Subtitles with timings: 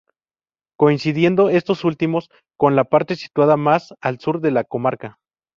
[0.79, 5.19] Coincidiendo estos últimos, con la parte situada más al Sur de la comarca.